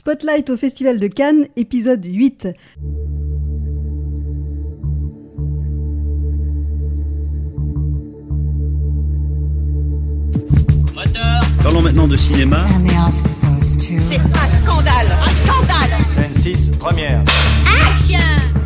[0.00, 2.48] Spotlight au Festival de Cannes, épisode 8.
[11.62, 12.64] Parlons maintenant de cinéma.
[13.78, 17.20] C'est un scandale Un scandale Scène 6, première.
[17.86, 18.59] Action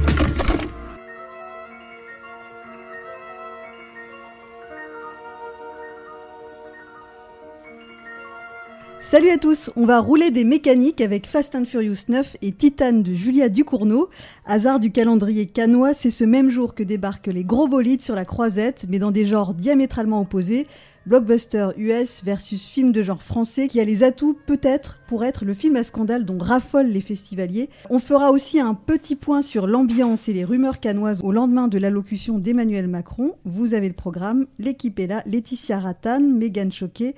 [9.06, 12.94] Salut à tous, on va rouler des mécaniques avec Fast and Furious 9 et Titan
[12.94, 14.08] de Julia Ducournau.
[14.46, 18.24] Hasard du calendrier canois, c'est ce même jour que débarquent les gros bolides sur la
[18.24, 20.66] croisette, mais dans des genres diamétralement opposés.
[21.06, 25.52] Blockbuster US versus film de genre français qui a les atouts peut-être pour être le
[25.52, 27.68] film à scandale dont raffolent les festivaliers.
[27.90, 31.76] On fera aussi un petit point sur l'ambiance et les rumeurs canoises au lendemain de
[31.76, 33.34] l'allocution d'Emmanuel Macron.
[33.44, 37.14] Vous avez le programme, l'équipe est là, Laetitia Ratan, Megan Choquet,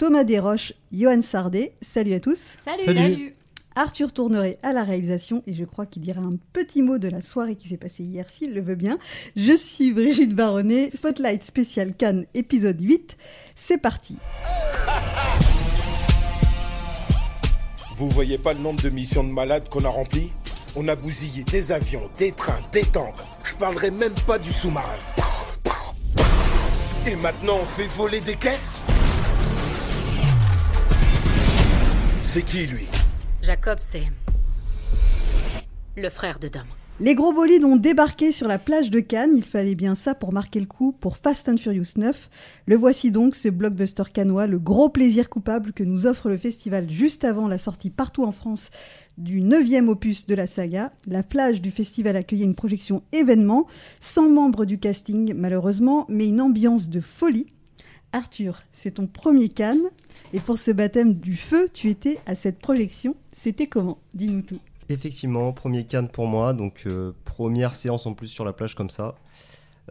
[0.00, 1.74] Thomas Desroches, Johan Sardet.
[1.82, 2.56] Salut à tous.
[2.64, 2.98] Salut, Salut.
[2.98, 3.36] salut.
[3.76, 7.20] Arthur Tourneret à la réalisation et je crois qu'il dira un petit mot de la
[7.20, 8.98] soirée qui s'est passée hier s'il le veut bien.
[9.36, 13.18] Je suis Brigitte Baronnet, Spotlight spécial Cannes épisode 8.
[13.54, 14.16] C'est parti.
[17.96, 20.32] Vous voyez pas le nombre de missions de malades qu'on a remplies?
[20.76, 23.20] On a bousillé des avions, des trains, des tanks.
[23.44, 24.96] Je parlerai même pas du sous-marin.
[27.06, 28.80] Et maintenant on fait voler des caisses?
[32.32, 32.86] C'est qui lui
[33.42, 34.04] Jacob, c'est.
[35.96, 36.62] le frère de Dom.
[37.00, 40.32] Les gros bolides ont débarqué sur la plage de Cannes, il fallait bien ça pour
[40.32, 42.30] marquer le coup pour Fast and Furious 9.
[42.66, 46.88] Le voici donc, ce blockbuster canois, le gros plaisir coupable que nous offre le festival
[46.88, 48.70] juste avant la sortie partout en France
[49.18, 50.92] du neuvième opus de la saga.
[51.08, 53.66] La plage du festival accueillait une projection événement,
[53.98, 57.48] sans membres du casting malheureusement, mais une ambiance de folie.
[58.12, 59.88] Arthur, c'est ton premier Cannes,
[60.32, 63.14] et pour ce baptême du feu, tu étais à cette projection.
[63.32, 63.98] C'était comment?
[64.14, 64.58] Dis-nous tout.
[64.88, 68.90] Effectivement, premier Cannes pour moi, donc euh, première séance en plus sur la plage comme
[68.90, 69.14] ça.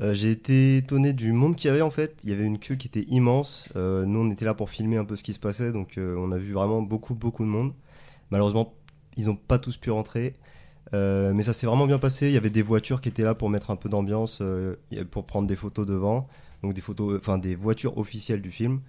[0.01, 2.19] Euh, J'ai été étonné du monde qu'il y avait en fait.
[2.23, 3.69] Il y avait une queue qui était immense.
[3.77, 6.31] Euh, nous, on était là pour filmer un peu ce qui se passait, donc on
[6.33, 7.73] a vu vraiment beaucoup, beaucoup de monde.
[8.31, 8.73] Malheureusement,
[9.15, 10.35] ils n'ont pas tous pu rentrer.
[10.91, 12.27] Mais ça s'est vraiment bien passé.
[12.27, 14.41] Il y avait des voitures qui étaient là pour mettre un peu d'ambiance,
[15.11, 16.27] pour prendre des photos devant.
[16.63, 18.81] Donc des photos, enfin des voitures officielles du film.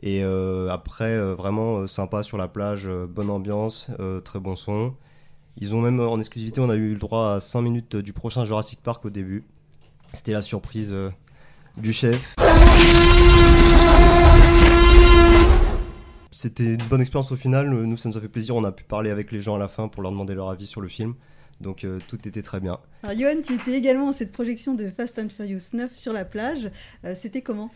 [0.00, 3.90] Et euh, après, euh, vraiment euh, sympa sur la plage, bonne ambiance,
[4.24, 4.94] très bon son.
[5.60, 8.44] Ils ont même, en exclusivité, on a eu le droit à 5 minutes du prochain
[8.44, 9.44] Jurassic Park au début.
[10.12, 10.94] C'était la surprise
[11.76, 12.36] du chef.
[16.30, 17.68] C'était une bonne expérience au final.
[17.68, 18.54] Nous, ça nous a fait plaisir.
[18.54, 20.66] On a pu parler avec les gens à la fin pour leur demander leur avis
[20.66, 21.14] sur le film.
[21.60, 22.78] Donc euh, tout était très bien.
[23.02, 26.24] Alors Johan, tu étais également dans cette projection de Fast and Furious 9 sur la
[26.24, 26.70] plage.
[27.04, 27.70] Euh, C'était comment?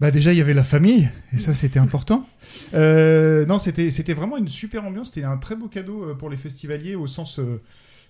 [0.00, 2.24] Bah déjà il y avait la famille et ça c'était important.
[2.72, 5.08] Euh, non c'était c'était vraiment une super ambiance.
[5.08, 7.60] C'était un très beau cadeau pour les festivaliers au sens euh,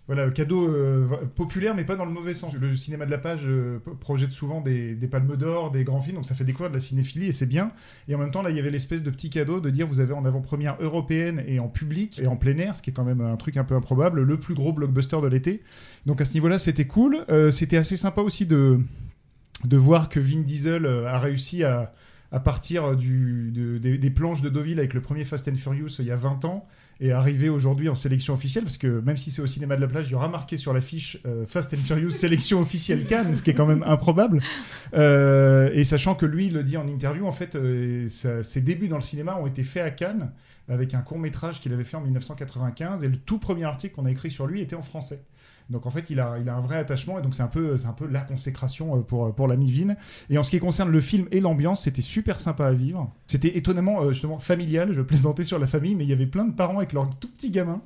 [0.09, 2.57] voilà cadeau euh, populaire mais pas dans le mauvais sens.
[2.57, 6.25] Le cinéma de la page euh, projette souvent des, palmes d'or, des grands films donc
[6.25, 7.71] ça fait découvrir de la cinéphilie et c'est bien.
[8.09, 10.01] Et en même temps là il y avait l'espèce de petit cadeau de dire vous
[10.01, 13.05] avez en avant-première européenne et en public et en plein air ce qui est quand
[13.05, 15.63] même un truc un peu improbable le plus gros blockbuster de l'été.
[16.07, 17.19] Donc à ce niveau-là c'était cool.
[17.29, 18.81] Euh, c'était assez sympa aussi de
[19.65, 21.93] de voir que Vin Diesel euh, a réussi à,
[22.33, 26.07] à partir des, des planches de Deauville avec le premier Fast and Furious euh, il
[26.07, 26.67] y a 20 ans
[27.00, 29.86] et arriver aujourd'hui en sélection officielle parce que même si c'est au cinéma de la
[29.86, 33.42] plage il y aura marqué sur l'affiche euh, Fast and Furious sélection officielle Cannes ce
[33.42, 34.42] qui est quand même improbable.
[34.94, 38.88] Euh, et sachant que lui il le dit en interview en fait euh, ses débuts
[38.88, 40.32] dans le cinéma ont été faits à Cannes
[40.69, 44.06] avec un court métrage qu'il avait fait en 1995 et le tout premier article qu'on
[44.06, 45.22] a écrit sur lui était en français
[45.71, 47.77] donc en fait, il a, il a un vrai attachement et donc c'est un peu,
[47.77, 49.97] c'est un peu la consécration euh, pour pour l'ami Vin.
[50.31, 53.12] Et en ce qui concerne le film et l'ambiance, c'était super sympa à vivre.
[53.27, 54.93] C'était étonnamment euh, justement familial.
[54.93, 57.28] Je plaisantais sur la famille, mais il y avait plein de parents avec leurs tout
[57.28, 57.83] petits gamins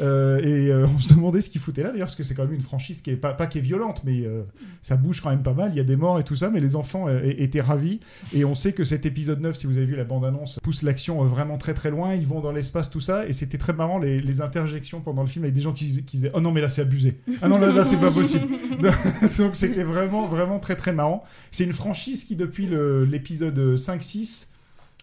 [0.00, 1.90] Euh, et on se demandait ce qu'ils foutaient là.
[1.90, 4.24] D'ailleurs, parce que c'est quand même une franchise qui est pas qui est violente, mais
[4.82, 5.70] ça bouge quand même pas mal.
[5.72, 8.00] Il y a des morts et tout ça, mais les enfants étaient ravis.
[8.32, 11.24] Et on sait que cet épisode 9, si vous avez vu la bande-annonce, pousse l'action
[11.24, 12.14] vraiment très très loin.
[12.14, 13.26] Ils vont dans l'espace, tout ça.
[13.28, 16.30] Et c'était très marrant les, les interjections pendant le film avec des gens qui disaient
[16.34, 17.20] Oh non, mais là c'est abusé.
[17.40, 18.56] Ah non, là, là c'est pas possible.
[19.38, 21.24] Donc c'était vraiment vraiment très très marrant.
[21.50, 22.68] C'est une franchise qui, depuis
[23.10, 24.48] l'épisode 5-6,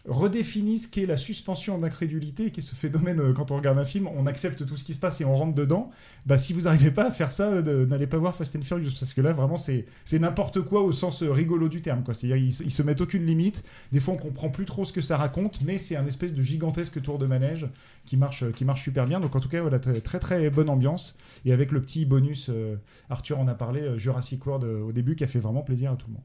[0.08, 3.86] redéfinit ce qu'est la suspension d'incrédulité, qui est ce phénomène euh, quand on regarde un
[3.86, 5.90] film, on accepte tout ce qui se passe et on rentre dedans.
[6.26, 8.92] Bah, si vous n'arrivez pas à faire ça, euh, n'allez pas voir Fast and Furious,
[9.00, 12.04] parce que là, vraiment, c'est c'est n'importe quoi au sens euh, rigolo du terme.
[12.04, 12.14] quoi.
[12.14, 13.64] C'est-à-dire, ils, se- ils se mettent aucune limite.
[13.92, 16.42] Des fois, on comprend plus trop ce que ça raconte, mais c'est un espèce de
[16.42, 17.68] gigantesque tour de manège
[18.06, 19.20] qui marche, qui marche super bien.
[19.20, 21.18] Donc, en tout cas, voilà, très très, très bonne ambiance.
[21.46, 22.76] Et avec le petit bonus, euh,
[23.10, 25.92] Arthur en a parlé, euh, Jurassic World euh, au début, qui a fait vraiment plaisir
[25.92, 26.24] à tout le monde.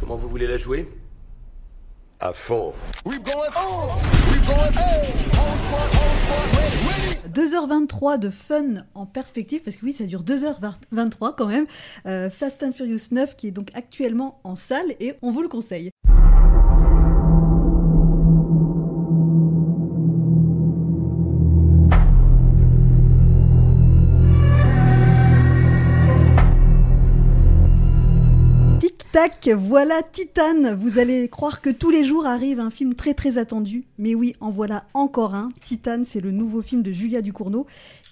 [0.00, 0.88] Comment vous voulez la jouer?
[2.20, 2.72] à fond.
[7.34, 8.64] 2h23 de fun
[8.94, 11.66] en perspective, parce que oui, ça dure 2h23 quand même.
[12.06, 15.48] Euh, Fast and Furious 9 qui est donc actuellement en salle et on vous le
[15.48, 15.90] conseille.
[29.56, 30.74] Voilà Titane.
[30.74, 33.84] Vous allez croire que tous les jours arrive un film très très attendu.
[33.98, 35.48] Mais oui, en voilà encore un.
[35.62, 37.66] Titane, c'est le nouveau film de Julia Ducournau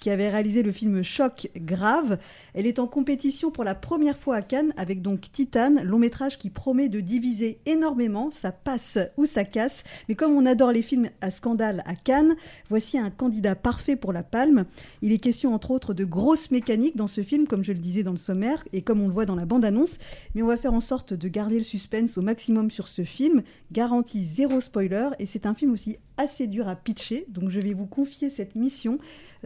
[0.05, 2.19] qui avait réalisé le film Choc grave.
[2.53, 6.37] Elle est en compétition pour la première fois à Cannes avec donc Titane, long métrage
[6.37, 8.29] qui promet de diviser énormément.
[8.29, 9.83] Ça passe ou ça casse.
[10.07, 12.35] Mais comme on adore les films à scandale à Cannes,
[12.69, 14.65] voici un candidat parfait pour la palme.
[15.01, 18.03] Il est question entre autres de grosses mécaniques dans ce film, comme je le disais
[18.03, 19.97] dans le sommaire et comme on le voit dans la bande-annonce.
[20.35, 23.41] Mais on va faire en sorte de garder le suspense au maximum sur ce film.
[23.71, 25.09] Garantie zéro spoiler.
[25.17, 27.25] Et c'est un film aussi assez dur à pitcher.
[27.27, 28.99] Donc je vais vous confier cette mission.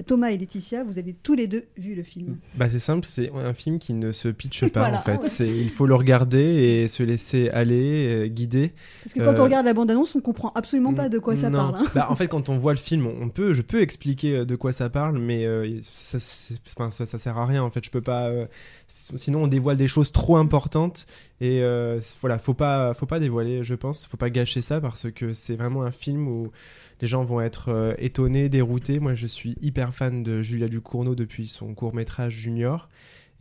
[0.06, 2.38] Thomas et Laetitia, vous avez tous les deux vu le film.
[2.56, 5.22] Bah c'est simple, c'est un film qui ne se pitche pas Voilà, en fait.
[5.22, 5.30] ouais.
[5.30, 8.74] C'est il faut le regarder et se laisser aller, euh, guider.
[9.04, 11.50] Parce que quand Euh, on regarde la bande-annonce, on comprend absolument pas de quoi ça
[11.52, 11.60] non.
[11.72, 11.76] parle.
[11.86, 11.92] hein.
[11.94, 14.56] Bah, en fait, quand on voit le film, on peut, je peux expliquer euh, de
[14.56, 17.62] quoi ça parle, mais euh, ça, ça, ça sert à rien.
[17.64, 18.28] En fait, je peux pas.
[18.30, 18.48] euh,
[18.88, 21.06] sinon, on dévoile des choses trop importantes
[21.42, 23.64] et euh, voilà, faut pas, faut pas dévoiler.
[23.64, 26.52] Je pense, faut pas gâcher ça parce que c'est vraiment un film où
[27.02, 29.00] les gens vont être euh, étonnés, déroutés.
[29.00, 32.90] Moi, je suis hyper fan de Julia Ducournau depuis son court métrage Junior.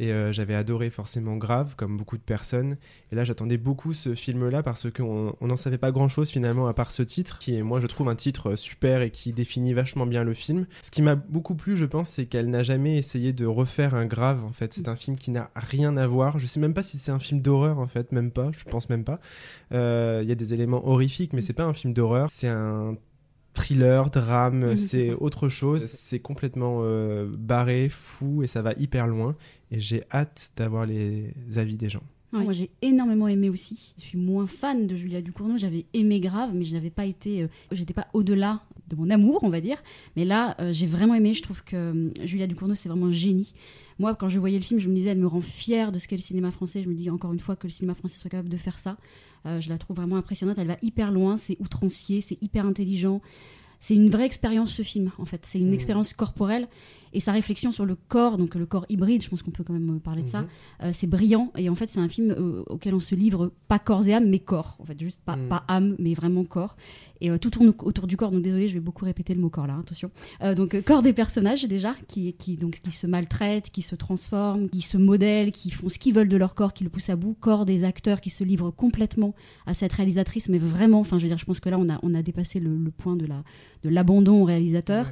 [0.01, 2.77] Et euh, j'avais adoré forcément Grave, comme beaucoup de personnes.
[3.11, 6.73] Et là, j'attendais beaucoup ce film-là parce qu'on on n'en savait pas grand-chose finalement à
[6.73, 9.73] part ce titre, qui est, moi, je trouve un titre euh, super et qui définit
[9.73, 10.69] vachement bien le film.
[10.83, 14.07] Ce qui m'a beaucoup plu, je pense, c'est qu'elle n'a jamais essayé de refaire un
[14.07, 14.45] Grave.
[14.45, 16.39] En fait, c'est un film qui n'a rien à voir.
[16.39, 18.53] Je sais même pas si c'est un film d'horreur, en fait, même pas.
[18.57, 19.19] Je pense même pas.
[19.73, 22.29] Il y a des éléments horrifiques, mais c'est pas un film d'horreur.
[22.31, 22.97] C'est un
[23.59, 25.85] thriller, drame, Mhm, c'est autre chose.
[25.87, 29.35] C'est complètement euh, barré, fou et ça va hyper loin.
[29.71, 32.03] Et j'ai hâte d'avoir les avis des gens.
[32.33, 32.43] Ouais.
[32.45, 33.95] Moi, j'ai énormément aimé aussi.
[33.99, 35.57] Je suis moins fan de Julia Ducournau.
[35.57, 37.43] J'avais aimé grave, mais je n'avais pas été.
[37.43, 38.61] euh, J'étais pas au-delà
[38.91, 39.83] de mon amour, on va dire.
[40.17, 41.33] Mais là, euh, j'ai vraiment aimé.
[41.35, 43.55] Je trouve que euh, Julia Ducournau, c'est vraiment un génie.
[43.99, 46.07] Moi, quand je voyais le film, je me disais, elle me rend fière de ce
[46.07, 46.83] qu'est le cinéma français.
[46.83, 48.97] Je me dis encore une fois que le cinéma français soit capable de faire ça.
[49.47, 50.59] Euh, je la trouve vraiment impressionnante.
[50.59, 51.37] Elle va hyper loin.
[51.37, 53.21] C'est outrancier, c'est hyper intelligent.
[53.81, 55.47] C'est une vraie expérience ce film, en fait.
[55.47, 55.75] C'est une Mhm.
[55.75, 56.67] expérience corporelle
[57.13, 59.23] et sa réflexion sur le corps, donc le corps hybride.
[59.23, 60.43] Je pense qu'on peut quand même euh, parler de ça.
[60.43, 60.49] Mhm.
[60.85, 63.79] Euh, c'est brillant et en fait c'est un film euh, auquel on se livre pas
[63.79, 65.49] corps et âme mais corps en fait juste pas, Mm.
[65.49, 66.77] pas âme mais vraiment corps
[67.21, 69.49] et euh, tout tourne autour du corps donc désolé je vais beaucoup répéter le mot
[69.51, 70.11] corps là hein, attention
[70.57, 74.83] donc corps des personnages déjà qui, qui donc qui se maltraitent qui se transforment qui
[74.83, 77.35] se modèlent qui font ce qu'ils veulent de leur corps qui le poussent à bout
[77.41, 79.35] corps des acteurs qui se livrent complètement
[79.67, 81.99] à cette réalisatrice mais vraiment enfin je veux dire je pense que là on a
[82.03, 83.43] on a dépassé le, le point de la
[83.85, 85.07] de l'abandon au réalisateur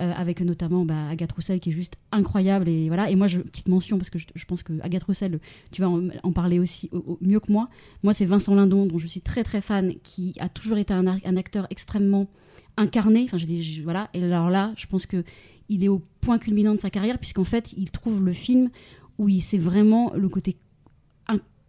[0.00, 3.10] euh, avec notamment bah, Agathe Roussel qui est juste incroyable et voilà.
[3.10, 5.40] Et moi je petite mention parce que je, je pense que Agathe Roussel
[5.70, 7.68] tu vas en, en parler aussi au- au- mieux que moi.
[8.02, 11.06] Moi c'est Vincent Lindon dont je suis très très fan qui a toujours été un,
[11.36, 12.28] acteur extrêmement
[12.76, 13.22] incarné.
[13.24, 14.08] Enfin je dis je- voilà.
[14.14, 15.24] Et alors là je pense que
[15.68, 18.70] il est au point culminant de sa carrière puisqu'en fait il trouve le film
[19.18, 20.56] où il c'est vraiment le côté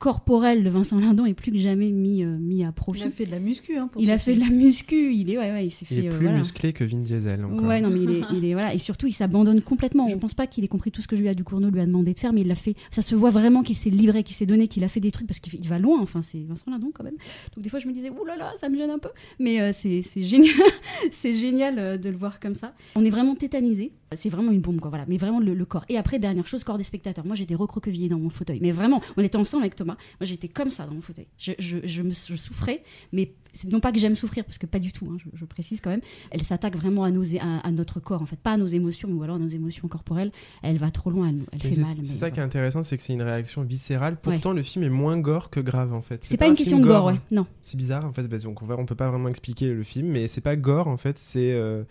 [0.07, 3.11] incorporel de Vincent Lindon est plus que jamais mis euh, mis à profit Il a
[3.11, 3.77] fait de la muscu.
[3.77, 5.97] Hein, pour il a fait de la muscu il est ouais ouais il s'est Il
[5.97, 6.37] fait est euh, plus voilà.
[6.39, 7.63] musclé que Vin Diesel encore.
[7.65, 10.07] Ouais, non, mais il est, il est- voilà, et surtout il s'abandonne complètement.
[10.09, 12.19] Je pense pas qu'il ait compris tout ce que Julia Ducournau lui a demandé de
[12.19, 12.75] faire, mais il l'a fait.
[12.91, 15.27] Ça se voit vraiment qu'il s'est livré, qu'il s'est donné, qu'il a fait des trucs
[15.27, 16.01] parce qu'il va loin.
[16.01, 17.15] Enfin, c'est Vincent Lindon quand même.
[17.55, 19.61] Donc des fois je me disais, ouh là là, ça me gêne un peu, mais
[19.61, 20.53] euh, c'est c'est génial,
[21.11, 22.73] c'est génial euh, de le voir comme ça.
[22.95, 23.91] On est vraiment tétanisé.
[24.15, 24.89] C'est vraiment une bombe, quoi.
[24.89, 25.85] Voilà, mais vraiment le, le corps.
[25.89, 27.25] Et après dernière chose, corps des spectateurs.
[27.25, 29.92] Moi j'étais recroquevillée dans mon fauteuil, mais vraiment, on était ensemble avec Thomas.
[30.19, 31.27] Moi j'étais comme ça dans mon fauteuil.
[31.37, 33.31] Je, je, je me je souffrais, mais
[33.69, 35.07] non pas que j'aime souffrir parce que pas du tout.
[35.11, 38.21] hein, je, je précise quand même elle s'attaque vraiment à, nos, à, à notre corps,
[38.21, 40.31] en fait, pas à nos émotions, ou alors à nos émotions corporelles.
[40.61, 41.95] Elle va trop loin, elle, elle fait mal.
[42.03, 44.17] C'est ça qui est intéressant, c'est que c'est une réaction viscérale.
[44.21, 46.23] Pourtant, le film est moins gore que grave en fait.
[46.23, 47.19] C'est pas, une un question de gore, ouais.
[47.31, 47.45] Non.
[47.61, 50.55] C'est bizarre en fait, qu'on on peut pas vraiment expliquer le film, mais c'est pas
[50.55, 51.53] gore en fait, c'est.
[51.53, 51.83] euh,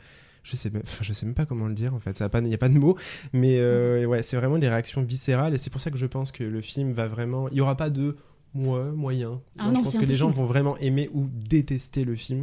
[0.43, 2.59] je sais, même, je sais même pas comment le dire en fait, il n'y a
[2.59, 2.97] pas de mots,
[3.33, 6.33] mais euh, ouais, c'est vraiment des réactions viscérales et c'est pour ça que je pense
[6.33, 7.49] que le film va vraiment.
[7.51, 8.17] Il y aura pas de
[8.55, 9.41] moi, moyen.
[9.59, 12.43] Ah non, je pense c'est que les gens vont vraiment aimer ou détester le film.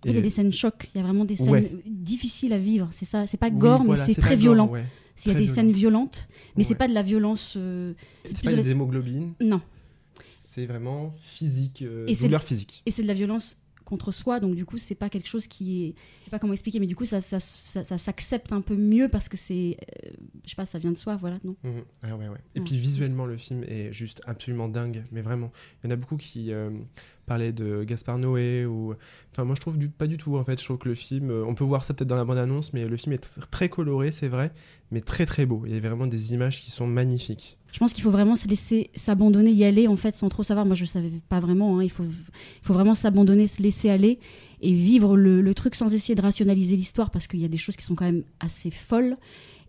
[0.00, 1.72] En fait, il y a des scènes chocs, il y a vraiment des scènes Ouais.
[1.86, 2.88] difficiles à vivre.
[2.90, 4.68] C'est ça, c'est pas Oui, gore, voilà, mais c'est c'est très gore, violent.
[4.68, 4.84] ouais.
[5.24, 6.76] Il y a des scènes violentes, mais c'est Ouais.
[6.76, 7.54] pas de la violence.
[7.56, 9.60] euh, C'est pas de la- des hémoglobines, Non.
[10.20, 12.82] c'est vraiment physique, euh, Et c'est- douleur physique.
[12.86, 14.40] Et c'est de la violence contre soi.
[14.40, 16.86] Donc du coup, c'est pas quelque chose qui est, je sais pas comment expliquer, mais
[16.86, 19.76] du coup, ça, ça, ça, ça s'accepte un peu mieux parce que c'est,
[20.06, 20.10] euh,
[20.44, 21.56] je sais pas, ça vient de soi, voilà, non.
[21.64, 21.82] Mhm.
[22.02, 22.38] Ah ouais, ouais.
[22.54, 22.64] Et Ouais.
[22.64, 25.52] puis visuellement, le film est juste absolument dingue, mais vraiment.
[25.82, 26.70] Il y en a beaucoup qui euh,
[27.26, 28.94] parlaient de Gaspard Noé ou.
[29.32, 29.88] Enfin, moi je trouve du...
[29.88, 30.58] pas du tout en fait.
[30.58, 32.86] Je trouve que le film, euh, on peut voir ça peut-être dans la bande-annonce, mais
[32.86, 34.52] le film est tr- très coloré, c'est vrai,
[34.90, 35.62] mais très très beau.
[35.66, 37.58] Il y a vraiment des images qui sont magnifiques.
[37.74, 40.64] Je pense qu'il faut vraiment se laisser s'abandonner, y aller en fait sans trop savoir.
[40.64, 41.80] Moi, je savais pas vraiment.
[41.80, 41.82] hein.
[41.82, 42.04] Il faut,
[42.72, 44.20] vraiment s'abandonner, se laisser aller
[44.60, 47.74] et vivre le truc sans essayer de rationaliser l'histoire parce qu'il y a des choses
[47.74, 49.16] qui sont quand même assez folles.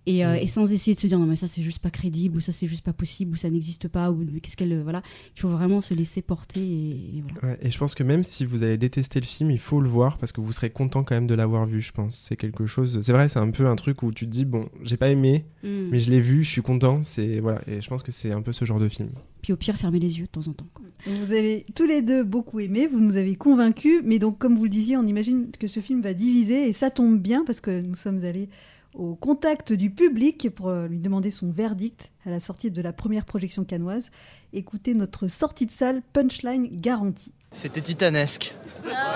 [0.08, 0.40] Et, euh, Mhm.
[0.44, 2.52] et sans essayer de se dire non mais ça c'est juste pas crédible ou ça
[2.52, 5.02] c'est juste pas possible ou ça n'existe pas ou qu'est-ce qu'elle voilà
[5.36, 8.22] il faut vraiment se laisser porter et, et voilà Ouais, et je pense que même
[8.22, 11.04] si vous allez détester le film, il faut le voir parce que vous serez content
[11.04, 12.16] quand même de l'avoir vu, je pense.
[12.18, 13.00] C'est quelque chose.
[13.02, 15.46] C'est vrai, c'est un peu un truc où tu te dis, bon, j'ai pas aimé,
[15.64, 15.88] Mm.
[15.92, 17.02] mais je l'ai vu, je suis content.
[17.02, 19.10] C'est voilà, et je pense que c'est un peu ce genre de film.
[19.42, 20.86] puis au pire fermer les yeux de temps en temps quoi.
[21.08, 24.64] Vous avez tous les deux beaucoup aimé, vous nous avez convaincus, mais donc comme vous
[24.66, 27.82] le disiez, on imagine que ce film va diviser et ça tombe bien parce que
[27.82, 28.50] nous sommes allés
[28.96, 32.94] au contact du public pour euh, lui demander son verdict à la sortie de la
[32.94, 34.10] première projection canoise.
[34.54, 37.34] Écoutez notre sortie de salle punchline garantie.
[37.52, 38.56] C'était titanesque,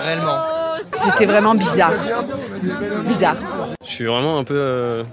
[0.00, 0.36] réellement.
[0.96, 1.92] C'était vraiment bizarre.
[3.06, 3.36] Bizarre.
[3.84, 5.04] Je suis vraiment un peu euh,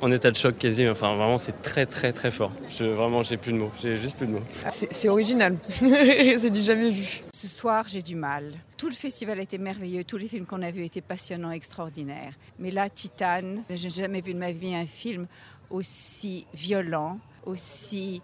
[0.00, 0.88] en état de choc quasi.
[0.88, 2.52] Enfin, vraiment, c'est très, très, très fort.
[2.70, 3.70] Je, vraiment, j'ai plus de mots.
[3.80, 4.42] J'ai juste plus de mots.
[4.68, 5.56] C'est original.
[5.70, 7.22] c'est du jamais vu.
[7.40, 8.54] Ce soir, j'ai du mal.
[8.76, 12.32] Tout le festival était merveilleux, tous les films qu'on a vus étaient passionnants, extraordinaires.
[12.58, 15.28] Mais là, Titane, je n'ai jamais vu de ma vie un film
[15.70, 18.20] aussi violent, aussi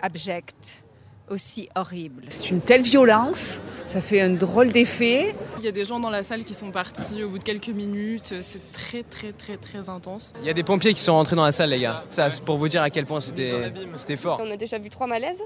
[0.00, 0.84] abject,
[1.28, 2.26] aussi horrible.
[2.28, 5.34] C'est une telle violence, ça fait un drôle d'effet.
[5.58, 7.66] Il y a des gens dans la salle qui sont partis au bout de quelques
[7.66, 8.32] minutes.
[8.42, 10.34] C'est très, très, très, très intense.
[10.40, 12.04] Il y a des pompiers qui sont rentrés dans la salle, les gars.
[12.10, 14.40] Ça, c'est pour vous dire à quel point c'était c'était fort.
[14.40, 15.42] On a déjà vu trois malaises.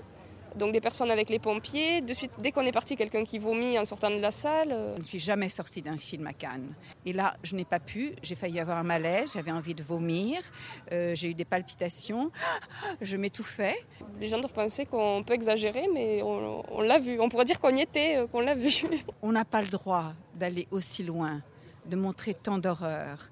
[0.57, 2.01] Donc des personnes avec les pompiers.
[2.01, 4.95] De suite, dès qu'on est parti, quelqu'un qui vomit en sortant de la salle.
[4.97, 6.75] Je ne suis jamais sortie d'un film à Cannes.
[7.07, 8.15] Et là, je n'ai pas pu.
[8.23, 10.41] J'ai failli avoir un malaise, j'avais envie de vomir,
[10.93, 12.31] euh, j'ai eu des palpitations,
[13.01, 13.77] je m'étouffais.
[14.21, 17.21] Les gens doivent penser qu'on peut exagérer, mais on, on l'a vu.
[17.21, 18.71] On pourrait dire qu'on y était, euh, qu'on l'a vu.
[19.23, 21.43] On n'a pas le droit d'aller aussi loin,
[21.87, 23.31] de montrer tant d'horreur.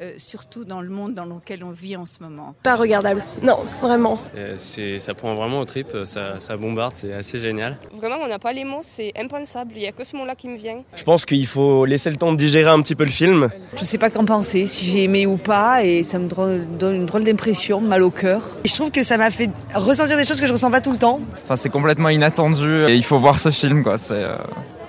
[0.00, 2.54] Euh, surtout dans le monde dans lequel on vit en ce moment.
[2.62, 4.18] Pas regardable, non, vraiment.
[4.36, 5.88] Euh, c'est, ça prend vraiment au trip.
[6.04, 6.92] Ça, ça bombarde.
[6.96, 7.76] C'est assez génial.
[7.94, 8.80] Vraiment, on n'a pas les mots.
[8.82, 9.72] C'est impensable.
[9.76, 10.82] Il n'y a que ce mot-là qui me vient.
[10.94, 13.48] Je pense qu'il faut laisser le temps de digérer un petit peu le film.
[13.78, 17.06] Je sais pas qu'en penser, si j'ai aimé ou pas, et ça me donne une
[17.06, 18.42] drôle d'impression, mal au cœur.
[18.64, 20.92] Et je trouve que ça m'a fait ressentir des choses que je ressens pas tout
[20.92, 21.20] le temps.
[21.44, 23.98] Enfin, c'est complètement inattendu et il faut voir ce film, quoi.
[23.98, 24.36] C'est euh,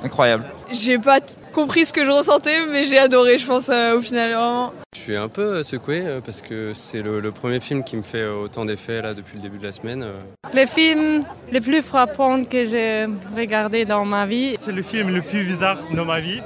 [0.03, 0.45] incroyable.
[0.71, 1.19] J'ai pas
[1.53, 4.73] compris ce que je ressentais, mais j'ai adoré, je pense, euh, au final, vraiment.
[4.95, 7.95] Je suis un peu euh, secoué euh, parce que c'est le, le premier film qui
[7.95, 10.05] me fait autant d'effets là depuis le début de la semaine.
[10.53, 13.05] Le film le plus frappant que j'ai
[13.35, 14.55] regardé dans ma vie.
[14.59, 16.41] C'est le film le plus bizarre de ma vie.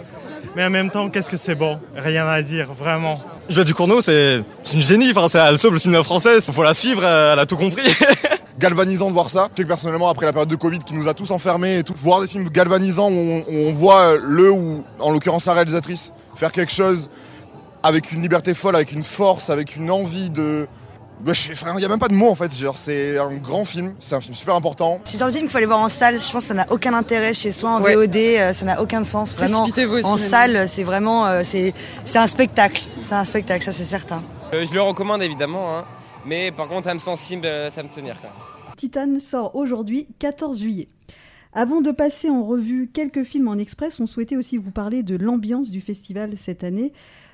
[0.55, 1.79] Mais en même temps, qu'est-ce que c'est bon?
[1.95, 3.17] Rien à dire, vraiment.
[3.47, 5.11] Julia Ducournau, c'est c'est une génie.
[5.11, 6.39] Enfin, c'est- elle sauve le cinéma français.
[6.41, 7.03] Faut la suivre.
[7.05, 7.83] Elle a tout compris.
[8.61, 9.47] galvanisant de voir ça.
[9.51, 11.83] Je sais que personnellement, après la période de Covid qui nous a tous enfermés et
[11.83, 15.53] tout, voir des films galvanisants où on, où on voit le ou, en l'occurrence, la
[15.53, 17.09] réalisatrice faire quelque chose
[17.83, 20.67] avec une liberté folle, avec une force, avec une envie de.
[21.23, 22.51] Bah, Il n'y a même pas de mots en fait.
[22.55, 24.99] Genre, c'est un grand film, c'est un film super important.
[25.03, 26.15] C'est le genre de film qu'il faut aller voir en salle.
[26.19, 27.95] Je pense que ça n'a aucun intérêt chez soi en Ouais.
[27.95, 28.15] VOD.
[28.15, 29.35] euh, ça n'a aucun sens.
[29.35, 29.67] Vraiment,
[30.03, 31.73] en salle, c'est vraiment, euh, c'est,
[32.05, 32.85] c'est un spectacle.
[33.03, 34.23] C'est un spectacle, ça c'est certain.
[34.53, 35.83] Euh, je le recommande évidemment, hein.
[36.25, 38.15] mais par contre, âme sensible, euh, ça me tenir.
[38.19, 38.29] Quoi.
[38.81, 40.87] Titan sort aujourd'hui, 14 juillet.
[41.53, 45.15] Avant de passer en revue quelques films en express, on souhaitait aussi vous parler de
[45.15, 46.91] l'ambiance du festival cette année.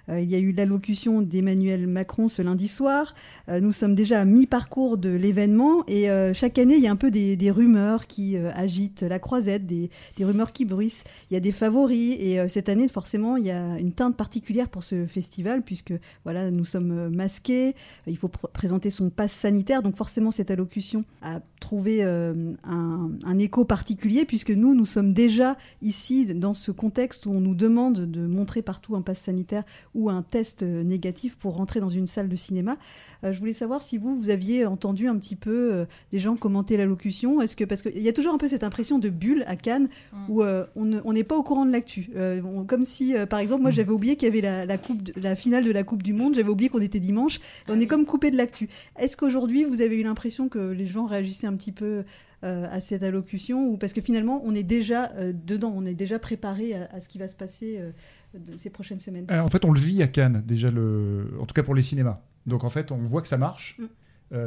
[0.10, 3.14] Euh, il y a eu l'allocution d'Emmanuel Macron ce lundi soir.
[3.50, 6.92] Euh, nous sommes déjà à mi-parcours de l'événement et euh, chaque année, il y a
[6.92, 11.06] un peu des, rumeurs qui agitent la croisette, des, rumeurs qui bruissent.
[11.32, 14.68] Il y a des favoris et cette année, forcément, il y a une teinte particulière
[14.68, 15.94] pour ce festival puisque
[16.26, 17.74] voilà, nous sommes masqués,
[18.06, 19.82] il faut pr- présenter son passe sanitaire.
[19.82, 22.34] Donc forcément, cette allocution a trouvé un,
[22.64, 27.56] un écho particulier puisque nous, nous sommes déjà ici dans ce contexte où on nous
[27.56, 29.64] demande de montrer partout un passe sanitaire
[29.98, 32.78] ou un test négatif pour rentrer dans une salle de cinéma.
[33.24, 36.36] Euh, je voulais savoir si vous, vous aviez entendu un petit peu euh, des gens
[36.38, 37.42] commenter l'allocution.
[37.42, 39.90] Est-ce que parce qu'il y a toujours un peu cette impression de bulle à Cannes
[40.30, 42.10] où euh, on ne- on n'est pas au courant de l'actu.
[42.16, 44.78] Euh, on- comme si, euh, par exemple, moi j'avais oublié qu'il y avait la, la
[44.78, 46.36] coupe, de- la finale de la Coupe du Monde.
[46.36, 47.40] J'avais oublié qu'on était dimanche.
[47.68, 48.70] On est comme coupé de l'actu.
[49.00, 52.04] Est-ce qu'aujourd'hui vous avez eu l'impression que les gens réagissaient un petit peu
[52.44, 55.96] euh, à cette allocution ou parce que finalement on est déjà euh, dedans, on est
[55.96, 57.92] déjà préparé à, à ce qui va se passer euh,
[58.38, 59.26] de ces prochaines semaines.
[59.32, 61.32] En fait, on le vit à Cannes, déjà, le...
[61.40, 62.22] en tout cas pour les cinémas.
[62.46, 63.78] Donc en fait, on voit que ça marche.
[63.80, 63.86] Mm.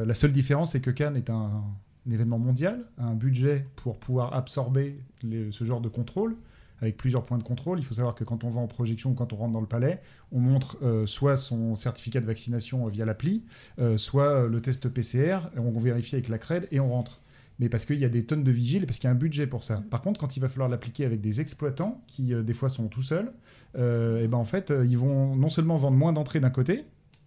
[0.05, 1.65] La seule différence, c'est que Cannes est un,
[2.07, 6.37] un événement mondial, a un budget pour pouvoir absorber les- ce genre de contrôle,
[6.83, 7.79] avec plusieurs points de contrôle.
[7.79, 9.67] Il faut savoir que quand on va en projection ou quand on rentre dans le
[9.67, 10.01] palais,
[10.33, 13.43] on montre euh, soit son certificat de vaccination via l'appli,
[13.79, 17.21] euh, soit le test PCR, on vérifie avec la CRED et on rentre
[17.61, 19.47] mais parce qu'il y a des tonnes de vigiles, parce qu'il y a un budget
[19.47, 19.83] pour ça.
[19.91, 22.89] Par contre, quand il va falloir l'appliquer avec des exploitants, qui euh, des fois sont
[22.89, 23.31] tout seuls,
[23.77, 26.85] et ben en fait, ils vont non seulement vendre moins d'entrées d'un côté,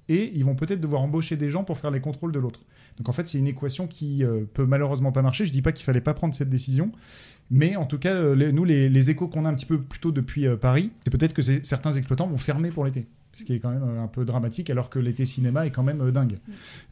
[0.10, 2.60] et ils vont peut-être devoir embaucher des gens pour faire les contrôles de l'autre.
[2.98, 5.46] Donc en fait, c'est une équation qui euh, peut malheureusement pas marcher.
[5.46, 6.92] Je dis pas qu'il fallait pas prendre cette décision,
[7.50, 9.80] mais en tout cas, euh, les- nous, les, les échos qu'on a un petit peu
[9.80, 13.08] plus tôt depuis euh, Paris, c'est peut-être que certains exploitants vont fermer pour l'été.
[13.36, 15.84] Ce qui est quand même euh, un peu dramatique, alors que l'été cinéma est quand
[15.84, 16.38] même euh, dingue.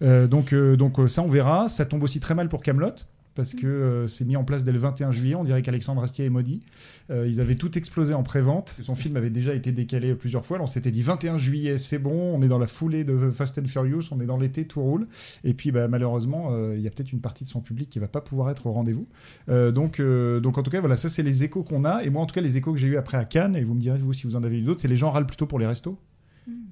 [0.02, 1.68] Euh, donc, euh, donc euh, ça, on verra.
[1.68, 2.94] Ça tombe aussi très mal pour Camelot.
[3.36, 5.36] Parce que euh, c'est mis en place dès le 21 juillet.
[5.36, 6.62] On dirait qu'Alexandre Astier est maudit.
[7.10, 8.70] Euh, ils avaient tout explosé en pré-vente.
[8.82, 10.60] Son film avait déjà été décalé plusieurs fois.
[10.62, 12.36] On s'était dit 21 juillet, c'est bon.
[12.36, 14.04] On est dans la foulée de Fast and Furious.
[14.12, 15.08] On est dans l'été, tout roule.
[15.44, 18.00] Et puis, bah, malheureusement, euh, il y a peut-être une partie de son public qui
[18.00, 19.08] va pas pouvoir être au rendez-vous.
[19.48, 22.04] Donc, donc, en tout cas, voilà, ça, c'est les échos qu'on a.
[22.04, 23.74] Et moi, en tout cas, les échos que j'ai eu après à Cannes, et vous
[23.74, 25.60] me direz, vous, si vous en avez eu d'autres, c'est les gens râlent plutôt pour
[25.60, 25.98] les restos.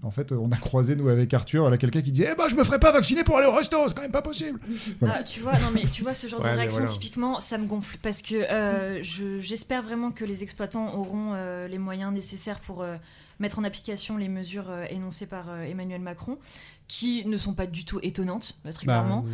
[0.02, 2.56] En fait, on a croisé, nous, avec Arthur, là, quelqu'un qui disait Eh ben, je
[2.56, 4.60] me ferai pas vacciner pour aller au resto, c'est quand même pas possible.
[5.00, 5.18] Voilà.
[5.20, 6.92] Ah, tu vois, non mais tu vois ce genre Ouais, de réaction voilà.
[6.92, 11.68] typiquement, ça me gonfle parce que euh, je- j'espère vraiment que les exploitants auront euh,
[11.68, 12.96] les moyens nécessaires pour euh,
[13.40, 16.38] mettre en application les mesures euh, énoncées par euh, Emmanuel Macron,
[16.88, 19.26] qui ne sont pas du tout étonnantes, très Bah, clairement.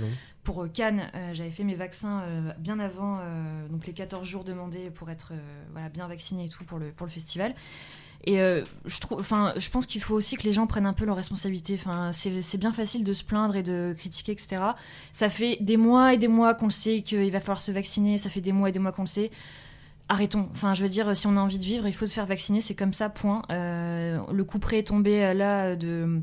[0.44, 4.44] Pour Cannes, euh, j'avais fait mes vaccins euh, bien avant, euh, donc les 14 jours
[4.44, 5.38] demandés pour être euh,
[5.72, 7.56] voilà, bien vacciné et tout pour le, pour le festival.
[8.24, 10.93] Et euh, je, trouve, enfin, je pense qu'il faut aussi que les gens prennent un
[10.93, 11.75] peu leurs responsabilités.
[11.75, 14.62] Enfin, c'est bien facile de se plaindre et de critiquer, etc.
[15.13, 18.17] Ça fait des mois et des mois qu'on le sait qu'il va falloir se vacciner.
[18.17, 19.31] Ça fait des mois et des mois qu'on le sait.
[20.10, 20.50] Arrêtons.
[20.51, 22.62] Enfin, je veux dire, si on a envie de vivre, il faut se faire vacciner.
[22.62, 23.43] C'est comme ça, point.
[23.51, 26.22] Euh, le coup près est tombé euh, là de,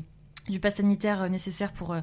[0.49, 1.95] du pass sanitaire nécessaire pour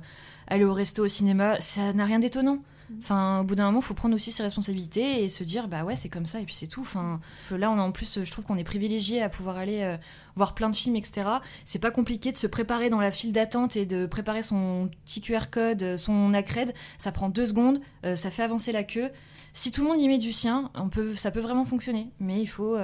[0.47, 1.61] aller au resto, au cinéma.
[1.61, 2.61] Ça n'a rien d'étonnant.
[2.99, 5.85] Enfin, au bout d'un moment, il faut prendre aussi ses responsabilités et se dire, bah
[5.85, 6.81] ouais, c'est comme ça, et puis c'est tout.
[6.81, 7.17] Enfin,
[7.51, 9.97] là, on a en plus, je trouve qu'on est privilégié à pouvoir aller euh,
[10.37, 11.27] voir plein de films, etc.
[11.65, 15.21] C'est pas compliqué de se préparer dans la file d'attente et de préparer son petit
[15.21, 16.75] QR code, euh, son accred.
[16.99, 19.11] Ça prend deux secondes, euh, ça fait avancer la queue.
[19.53, 22.11] Si tout le monde y met du sien, on peut, ça peut vraiment fonctionner.
[22.21, 22.77] Mais il faut,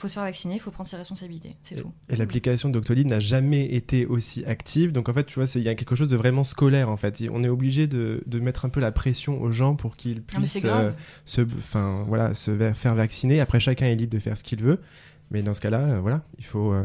[0.00, 1.56] faut se faire vacciner, il faut prendre ses responsabilités.
[1.62, 1.92] C'est tout.
[2.08, 4.92] Et l'application Doctolib n'a jamais été aussi active.
[4.92, 7.20] Donc en fait, tu vois, il y a quelque chose de vraiment scolaire en fait.
[7.20, 10.22] Et On est obligé de, de mettre un peu la pression aux gens pour qu'ils
[10.22, 10.92] puissent euh,
[11.24, 13.40] se, enfin voilà, se faire vacciner.
[13.40, 14.80] Après, chacun est libre de faire ce qu'il veut.
[15.30, 16.82] Mais dans ce cas-là, euh, voilà, il faut euh,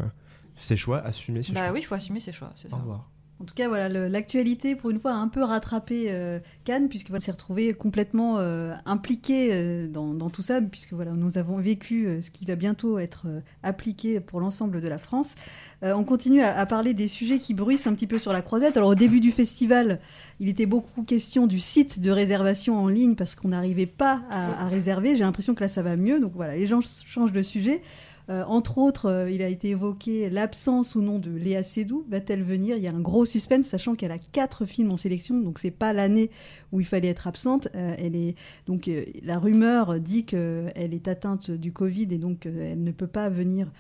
[0.58, 1.72] ses choix, assumer ses Bah choix.
[1.72, 2.52] oui, il faut assumer ses choix.
[2.56, 2.78] c'est Au ça.
[2.78, 3.10] revoir.
[3.42, 7.10] En tout cas, voilà, l'actualité, pour une fois, a un peu rattrapé euh, Cannes, puisque
[7.10, 12.08] voilà, s'est retrouvé complètement euh, impliqué euh, dans, tout ça, puisque voilà, nous avons vécu
[12.08, 13.28] euh, ce qui va bientôt être
[13.62, 15.36] appliqué pour l'ensemble de la France.
[15.82, 18.78] On continue à, à parler des sujets qui bruissent un petit peu sur la croisette.
[18.78, 20.00] Alors, au début du festival,
[20.40, 24.64] il était beaucoup question du site de réservation en ligne, parce qu'on n'arrivait pas à,
[24.64, 25.18] à réserver.
[25.18, 26.22] J'ai l'impression que là, ça va mieux.
[26.22, 27.82] Donc voilà, les gens changent de sujet.
[28.30, 32.06] Euh, entre autres, euh, il a été évoqué l'absence ou non de Léa Seydoux.
[32.10, 32.78] Va-t-elle venir?
[32.78, 35.72] Il y a un gros suspense, sachant qu'elle a quatre films en sélection, donc c'est
[35.72, 36.32] pas l'année
[36.72, 37.68] où il fallait être absente.
[37.76, 38.36] Euh, elle est
[38.66, 38.90] donc
[39.24, 43.72] la rumeur dit qu'elle est atteinte du Covid et donc elle ne peut pas venir.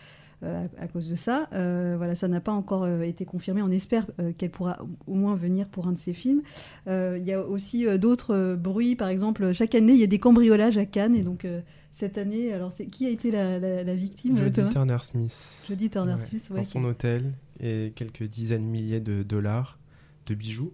[0.43, 3.63] à, cause de ça, voilà, ça n'a pas encore été confirmé.
[3.63, 4.05] On espère
[4.37, 4.77] qu'elle pourra
[5.07, 6.41] au moins venir pour un de ses films.
[6.87, 10.77] Il y a aussi d'autres bruits, par exemple, chaque année il y a des cambriolages
[10.77, 11.47] à Cannes et donc
[11.95, 15.65] cette année, alors c'est qui a été la, la- la victime Jodie Turner Smith.
[15.69, 16.17] Jodie Turner.
[16.19, 19.79] Smith, ouais, Dans qui- son hôtel et quelques dizaines de milliers de dollars
[20.25, 20.73] de bijoux,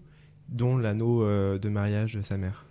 [0.50, 2.66] dont l'anneau euh, de mariage de sa mère.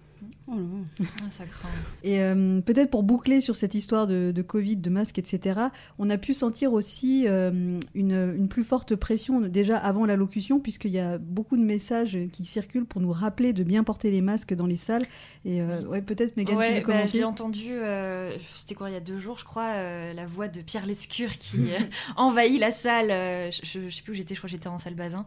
[1.01, 1.69] Ah, ça craint.
[2.03, 5.59] Et euh, peut-être pour boucler sur cette histoire de, de Covid, de masques, etc.,
[5.99, 10.91] on a pu sentir aussi euh, une, une plus forte pression déjà avant l'allocution, puisqu'il
[10.91, 14.55] y a beaucoup de messages qui circulent pour nous rappeler de bien porter les masques
[14.55, 15.05] dans les salles.
[15.45, 18.91] Et euh, ouais, peut-être, Megan, tu Ouais, veux bah, commenter j'ai entendu, euh, c'était quoi,
[18.91, 21.71] il y a deux jours, je crois, euh, la voix de Pierre Lescure qui
[22.17, 23.11] envahit la salle.
[23.11, 25.25] euh, je, je sais plus où j'étais, je crois que j'étais en salle Bazin,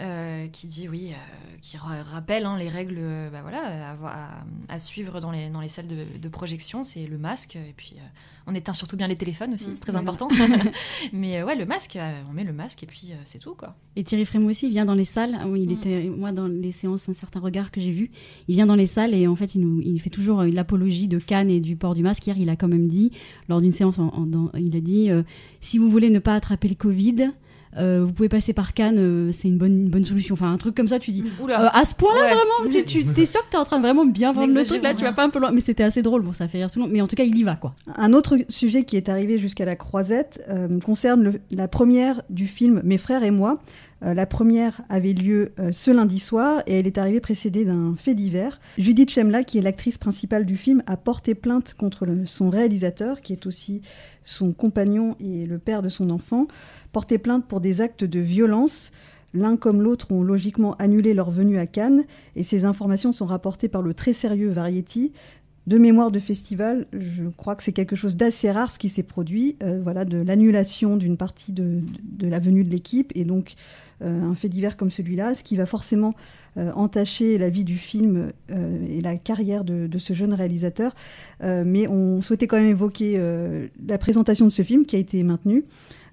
[0.00, 3.92] euh, qui dit, oui, euh, qui ra- rappelle hein, les règles euh, bah, voilà, à,
[3.92, 7.74] à- à suivre dans les, dans les salles de, de projection c'est le masque, et
[7.76, 8.02] puis euh,
[8.46, 9.98] on éteint surtout bien les téléphones aussi, c'est très oui.
[9.98, 10.28] important.
[11.12, 13.54] Mais euh, ouais, le masque, euh, on met le masque, et puis euh, c'est tout,
[13.54, 13.74] quoi.
[13.96, 15.38] Et Thierry Frémaux aussi vient dans les salles.
[15.56, 18.10] Il était, moi, dans les séances, un certain regard que j'ai vu,
[18.48, 21.08] il vient dans les salles et en fait, il, nous, il fait toujours euh, l'apologie
[21.08, 22.26] de Cannes et du port du masque.
[22.26, 23.10] Hier, il a quand même dit,
[23.48, 25.22] lors d'une séance, en- en- dans- il a dit euh,
[25.60, 27.30] si vous voulez ne pas attraper le Covid,
[27.78, 30.32] euh, vous pouvez passer par Cannes, euh, c'est une bonne, une bonne solution.
[30.34, 31.22] Enfin, un truc comme ça, tu dis.
[31.48, 32.26] Euh, à ce point-là, Ouais.
[32.34, 34.82] vraiment, tu, tu t'es sûr que t'es en train de vraiment bien vendre le truc
[34.82, 35.50] là, tu vas pas un peu loin.
[35.52, 36.92] Mais c'était assez drôle, bon, ça fait rire tout le monde.
[36.92, 37.74] Mais en tout cas, il y va, quoi.
[37.96, 42.46] Un autre sujet qui est arrivé jusqu'à la croisette euh, concerne le- la première du
[42.46, 43.60] film Mes frères et moi.
[44.02, 47.94] Euh, la première avait lieu euh, ce lundi soir et elle est arrivée précédée d'un
[47.96, 48.60] fait divers.
[48.76, 53.32] Judith Chemla, qui est l'actrice principale du film, a porté plainte contre son réalisateur, qui
[53.32, 53.80] est aussi
[54.24, 56.46] son compagnon et le père de son enfant,
[56.92, 58.90] porté plainte pour des actes de violence.
[59.34, 62.04] L'un comme l'autre ont logiquement annulé leur venue à Cannes
[62.36, 65.12] et ces informations sont rapportées par le très sérieux Variety.
[65.66, 69.02] De mémoire de festival, je crois que c'est quelque chose d'assez rare ce qui s'est
[69.02, 71.80] produit, euh, voilà, de l'annulation d'une partie de,
[72.20, 73.54] la venue de l'équipe et donc
[74.00, 76.14] euh, un fait divers comme celui-là, ce qui va forcément
[76.56, 80.94] euh, entacher la vie du film et la carrière de, ce jeune réalisateur.
[81.42, 83.20] Mais on souhaitait quand même évoquer
[83.86, 85.64] la présentation de ce film qui a été maintenue.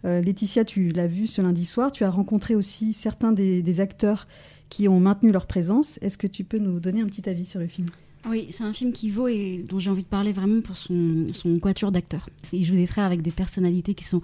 [0.03, 4.25] Laetitia, tu l'as vu ce lundi soir, tu as rencontré aussi certains des acteurs
[4.69, 5.99] qui ont maintenu leur présence.
[6.01, 7.87] Est-ce que tu peux nous donner un petit avis sur le film?
[8.25, 11.59] Oui, c'est un film qui vaut et dont j'ai envie de parler vraiment pour son,
[11.61, 12.29] quatuor d'acteurs.
[12.53, 14.21] Il joue des frères avec des personnalités qui sont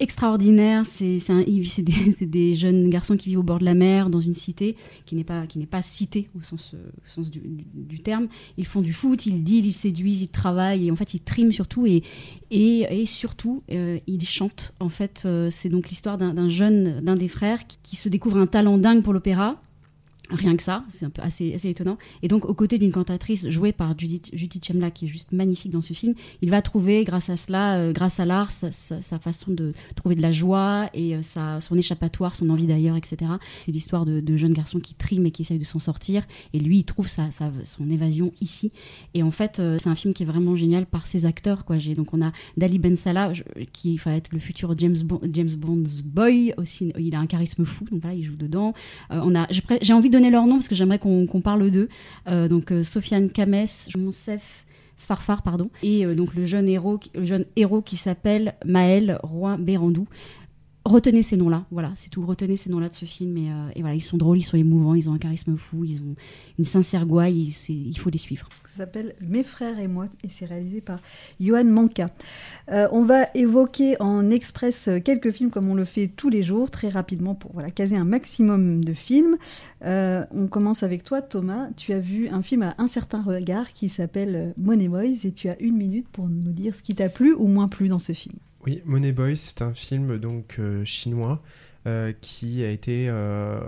[0.00, 0.84] extraordinaires.
[0.84, 1.20] C'est
[1.82, 4.74] des, des jeunes garçons qui vivent au bord de la mer, dans une cité
[5.06, 6.74] qui n'est pas, qui n'est pas citée au sens,
[7.30, 8.26] du, terme.
[8.56, 11.52] Ils font du foot, ils dealent, ils séduisent, ils travaillent et en fait ils triment
[11.52, 12.02] surtout et,
[12.50, 14.74] et, surtout euh, ils chantent.
[14.80, 18.08] En fait, euh, c'est donc l'histoire d'un d'un jeune, d'un des frères qui, qui se
[18.08, 19.60] découvre un talent dingue pour l'opéra.
[20.32, 21.98] Rien que ça, c'est un peu assez, assez étonnant.
[22.22, 24.30] Et donc, aux côtés d'une cantatrice jouée par Judith,
[24.62, 27.92] Chemla, qui est juste magnifique dans ce film, il va trouver, grâce à cela, euh,
[27.92, 28.70] grâce à l'art, sa,
[29.18, 33.32] façon de trouver de la joie et euh, sa, son échappatoire, son envie d'ailleurs, etc.
[33.62, 36.24] C'est l'histoire de, de jeunes garçons qui triment et qui essayent de s'en sortir.
[36.52, 37.28] Et lui, il trouve sa,
[37.64, 38.70] son évasion ici.
[39.14, 41.64] Et en fait, euh, c'est un film qui est vraiment génial par ses acteurs.
[41.64, 41.76] Quoi.
[41.96, 44.96] Donc, on a Dali Ben Salah, je- qui va être le futur James,
[45.32, 46.54] James Bond's boy.
[46.56, 48.74] Aussi, il a un charisme fou, donc voilà, il joue dedans.
[49.10, 51.88] On a, j'ai, j'ai envie de donner leur nom parce que j'aimerais qu'on, parle d'eux.
[52.28, 57.24] Euh, donc, euh, Sofiane Kames, Monsef Farfar, pardon, et euh, donc le jeune héros, le
[57.24, 60.06] jeune héros qui s'appelle Maël Roy Bérandou.
[60.90, 62.26] Retenez ces noms-là, voilà, c'est tout.
[62.26, 64.56] Retenez ces noms-là de ce film et, euh, et voilà, ils sont drôles, ils sont
[64.56, 66.16] émouvants, ils ont un charisme fou, ils ont
[66.58, 68.48] une sincère gouaille, il faut les suivre.
[68.64, 71.00] Ça s'appelle Mes frères et moi et c'est réalisé par
[71.38, 72.10] Johan Manka.
[72.72, 76.42] Euh, on va évoquer en express euh, quelques films comme on le fait tous les
[76.42, 79.36] jours, très rapidement pour voilà, caser un maximum de films.
[79.82, 81.68] On commence avec toi, Thomas.
[81.76, 85.48] Tu as vu un film à un certain regard qui s'appelle Money Boys et tu
[85.50, 88.12] as une minute pour nous dire ce qui t'a plu ou moins plu dans ce
[88.12, 88.34] film.
[88.66, 91.42] Oui, Money Boy, c'est un film donc euh, chinois
[91.86, 93.58] euh, qui a été euh,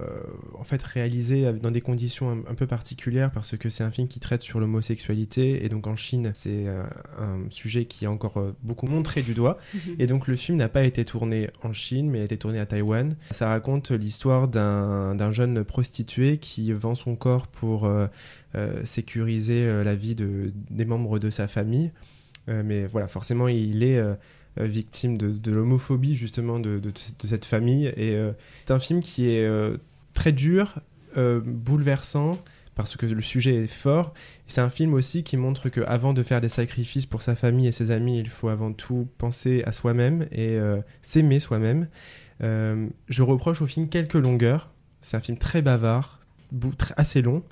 [0.52, 4.06] en fait réalisé dans des conditions un, un peu particulières parce que c'est un film
[4.06, 6.82] qui traite sur l'homosexualité et donc en Chine c'est euh,
[7.16, 9.96] un sujet qui est encore beaucoup montré du doigt Mhm.
[9.98, 12.66] et donc le film n'a pas été tourné en Chine mais a été tourné à
[12.66, 13.16] Taïwan.
[13.30, 17.90] Ça raconte l'histoire d'un jeune prostitué qui vend son corps pour
[18.84, 21.92] sécuriser la vie de, des membres de sa famille.
[22.48, 24.02] Mais voilà, forcément, il est
[24.56, 26.80] victime de, l'homophobie justement de,
[27.24, 27.86] cette famille.
[27.96, 29.76] Et euh, c'est un film qui est euh,
[30.14, 30.80] très dur,
[31.16, 32.38] euh, bouleversant,
[32.74, 34.14] parce que le sujet est fort.
[34.46, 37.72] C'est un film aussi qui montre qu'avant de faire des sacrifices pour sa famille et
[37.72, 41.88] ses amis, il faut avant tout penser à soi-même et euh, s'aimer soi-même.
[42.42, 44.70] Euh, je reproche au film quelques longueurs.
[45.00, 46.20] C'est un film très bavard,
[46.96, 47.42] assez long,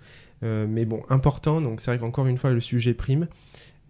[0.42, 1.60] euh, mais bon, important.
[1.60, 3.26] Donc c'est vrai qu'encore une fois, le sujet prime.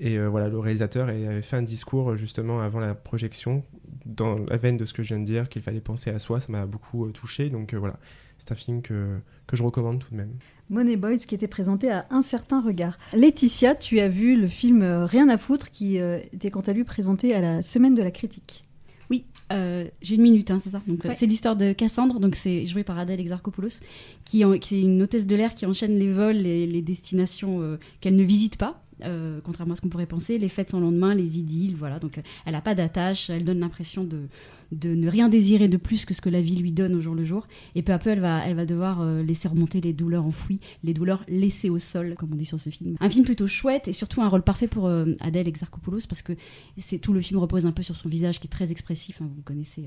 [0.03, 3.63] Et euh, voilà, le réalisateur avait fait un discours euh, justement avant la projection,
[4.07, 6.41] dans la veine de ce que je viens de dire, qu'il fallait penser à soi.
[6.41, 7.51] Ça m'a beaucoup euh, touché.
[7.51, 7.99] Donc euh, voilà,
[8.39, 10.33] c'est un film que, que je recommande tout de même.
[10.71, 12.97] Money Boys qui était présenté à un certain regard.
[13.13, 16.85] Laetitia, tu as vu le film Rien à foutre qui euh, était quant à lui
[16.85, 18.65] présenté à la semaine de la critique.
[19.11, 20.81] Oui, euh, j'ai une minute, hein, c'est ça.
[20.87, 21.15] Donc, Ouais.
[21.15, 23.81] C'est l'histoire de Cassandre, donc c'est joué par Adèle Exarchopoulos,
[24.25, 27.61] qui, en- qui est une hôtesse de l'air qui enchaîne les vols et les destinations
[27.61, 28.83] euh, qu'elle ne visite pas.
[29.05, 31.99] Euh, contrairement à ce qu'on pourrait penser, les fêtes sans lendemain, les idylles, voilà.
[31.99, 34.29] Donc, euh, elle n'a pas d'attache, elle donne l'impression de,
[34.73, 37.25] ne rien désirer de plus que ce que la vie lui donne au jour le
[37.25, 37.47] jour.
[37.75, 41.25] Et peu à peu, elle va, devoir euh, laisser remonter les douleurs enfouies, les douleurs
[41.29, 42.97] laissées au sol, comme on dit sur ce film.
[43.01, 44.89] Un film plutôt chouette et surtout un rôle parfait pour
[45.21, 46.33] Adèle Exarchopoulos parce que
[46.79, 49.21] c'est tout le film repose un peu sur son visage qui est très expressif.
[49.21, 49.29] hein.
[49.35, 49.85] Vous connaissez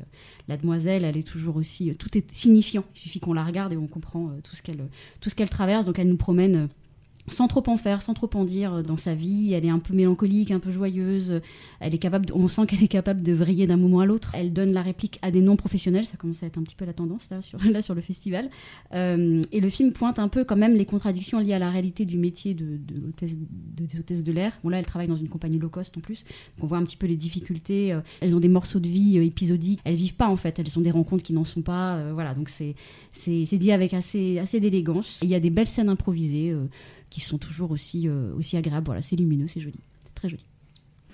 [0.47, 2.83] la demoiselle, elle est toujours aussi tout est signifiant.
[2.95, 4.87] Il suffit qu'on la regarde et on comprend tout ce qu'elle
[5.21, 5.85] tout ce qu'elle traverse.
[5.85, 6.69] Donc elle nous promène.
[7.27, 9.53] Sans trop en faire, sans trop en dire euh, dans sa vie.
[9.53, 11.41] Elle est un peu mélancolique, un peu joyeuse.
[11.79, 14.31] Elle est capable, on sent qu'elle est capable de vriller d'un moment à l'autre.
[14.33, 16.05] Elle donne la réplique à des non-professionnels.
[16.05, 17.59] Ça commence à être un petit peu la tendance là sur,
[17.95, 18.49] le festival.
[18.93, 22.05] Euh, et le film pointe un peu quand même les contradictions liées à la réalité
[22.05, 24.53] du métier de, de des hôtesses de l'air.
[24.63, 26.23] Bon là, elle travaille dans une compagnie low cost en plus.
[26.57, 27.93] Donc on voit un petit peu les difficultés.
[27.93, 29.79] Euh, Elles ont des morceaux de vie épisodiques.
[29.83, 30.59] Elles vivent pas en fait.
[30.59, 32.11] Elles ont des rencontres qui n'en sont pas.
[32.13, 32.75] Voilà, donc c'est
[33.57, 35.19] dit avec assez d'élégance.
[35.23, 36.53] Il y a des belles scènes improvisées.
[37.13, 38.85] Qui sont toujours aussi, euh, aussi agréables.
[38.85, 39.79] Voilà, c'est lumineux, c'est joli.
[40.05, 40.43] C'est très joli.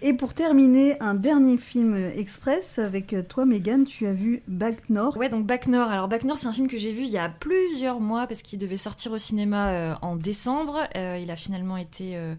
[0.01, 4.89] Et pour terminer, un dernier film express avec euh, toi, Megan, tu as vu Back
[4.89, 5.17] North.
[5.17, 5.91] Ouais, donc Back North.
[5.91, 8.41] Alors Back North, c'est un film que j'ai vu il y a plusieurs mois parce
[8.41, 10.87] qu'il devait sortir au cinéma euh, en décembre.
[10.95, 12.35] Euh, il a finalement été euh,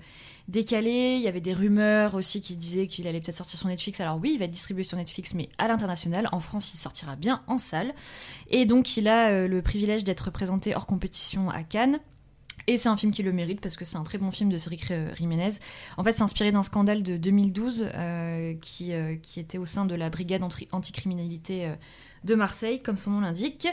[0.50, 1.16] décalé.
[1.16, 4.00] Il y avait des rumeurs aussi qui disaient qu'il allait peut-être sortir sur Netflix.
[4.00, 6.28] Alors oui, il va être distribué sur Netflix, mais à l'international.
[6.32, 7.94] En France, il sortira bien en salle.
[8.48, 12.00] Et donc, il a euh, le privilège d'être présenté hors compétition à Cannes.
[12.66, 14.56] Et c'est un film qui le mérite parce que c'est un très bon film de
[14.56, 15.48] Cédric euh, Jiménez.
[15.96, 19.86] En fait, c'est inspiré d'un scandale de 2012 euh, qui, euh, qui était au sein
[19.86, 21.72] de la brigade anti- anticriminalité
[22.24, 23.66] de Marseille, comme son nom l'indique.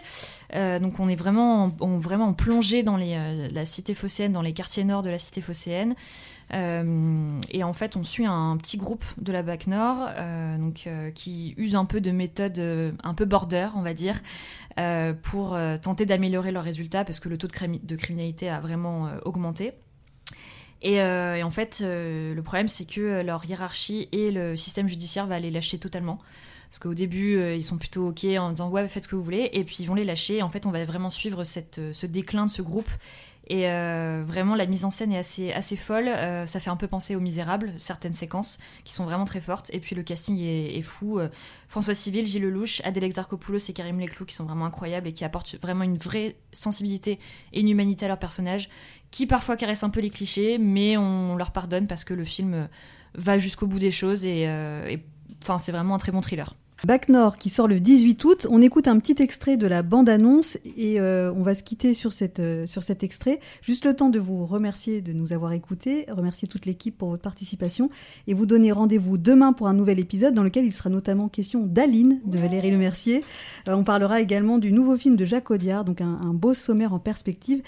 [0.54, 4.54] Donc on est vraiment, en- on, vraiment plongé dans les, la cité phocéenne, dans les
[4.54, 5.96] quartiers nord de la cité phocéenne.
[6.54, 10.86] Euh, et en fait, on suit un petit groupe de la BAC Nord euh, donc,
[10.88, 12.60] euh, qui use un peu de méthodes
[13.04, 14.22] un peu border, on va dire,
[15.24, 19.10] pour tenter d'améliorer leurs résultats parce que le taux de, crimi- de criminalité a vraiment
[19.26, 19.74] augmenté.
[20.84, 25.52] Et, en fait, le problème, c'est que leur hiérarchie et le système judiciaire va les
[25.52, 26.20] lâcher totalement.
[26.70, 29.24] Parce qu'au début, euh, ils sont plutôt OK en disant ouais, faites ce que vous
[29.24, 29.50] voulez.
[29.54, 30.42] Et puis ils vont les lâcher.
[30.42, 32.90] En fait, on va vraiment suivre euh, ce déclin de ce groupe.
[33.50, 36.10] Et euh, vraiment, la mise en scène est assez, assez folle.
[36.46, 39.70] Ça fait un peu penser aux Misérables, certaines séquences qui sont vraiment très fortes.
[39.74, 41.22] Et puis le casting est, fou.
[41.70, 45.24] François Civil, Gilles Lelouch, Adèle Exarchopoulos et Karim Leclou qui sont vraiment incroyables et qui
[45.24, 47.20] apportent vraiment une vraie sensibilité
[47.54, 48.68] et une humanité à leurs personnages
[49.12, 52.68] qui parfois caressent un peu les clichés, mais on leur pardonne parce que le film
[53.16, 54.46] va jusqu'au bout des choses et-
[55.42, 56.56] enfin, c'est vraiment un très bon thriller.
[56.84, 58.48] Back North qui sort le 18 août.
[58.52, 62.14] On écoute un petit extrait de la bande-annonce et euh, on va se quitter sur,
[62.14, 63.40] cette, euh, sur cet extrait.
[63.64, 67.24] Juste le temps de vous remercier de nous avoir écoutés, remercier toute l'équipe pour votre
[67.24, 67.90] participation
[68.28, 71.64] et vous donner rendez-vous demain pour un nouvel épisode dans lequel il sera notamment question
[71.66, 73.24] d'Aline de Valérie Lemercier.
[73.68, 76.94] Euh, on parlera également du nouveau film de Jacques Audiard, donc un, un beau sommaire
[76.94, 77.64] en perspective.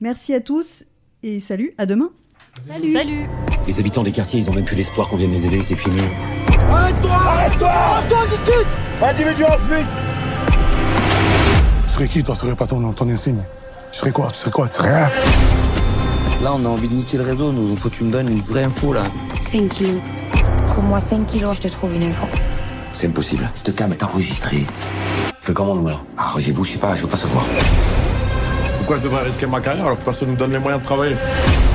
[0.00, 0.84] Merci à tous
[1.22, 2.10] et salut, à demain.
[2.66, 2.92] Salut.
[2.92, 3.26] Salut.
[3.66, 6.00] Les habitants des quartiers, ils ont même plus l'espoir qu'on vienne les aider, c'est fini.
[6.70, 8.66] Arrête-toi Arrête-toi Arrête-toi, discute
[9.02, 9.90] Individu en fuite
[11.86, 13.42] Tu serais qui, toi, tu serais pas ton, ton insigne?
[13.92, 14.28] Tu serais quoi?
[14.28, 14.68] Tu serais quoi?
[14.68, 15.10] Tu serais rien
[16.42, 17.74] Là, on a envie de niquer le réseau, nous.
[17.76, 19.04] Faut que tu me donnes une vraie info, là.
[19.40, 20.00] 5 kilos.
[20.66, 22.26] Trouve-moi 5 kilos, je te trouve une info.
[22.92, 23.48] C'est impossible.
[23.54, 24.66] Cette cam est enregistrée.
[25.40, 27.44] Fais comment, nous, là Arrangez-vous, je sais pas, je veux pas savoir.
[28.78, 31.16] Pourquoi je devrais risquer ma carrière alors que personne nous donne les moyens de travailler?
[31.16, 31.65] Il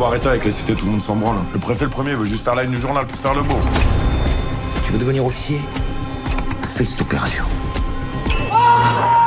[0.00, 1.36] faut arrêter avec les cités, tout le monde s'en branle.
[1.52, 3.58] Le préfet, le premier, veut juste faire la une du journal pour faire le beau.
[4.82, 5.60] Tu veux devenir officier
[6.74, 7.44] Fais cette opération.
[8.50, 9.19] Ah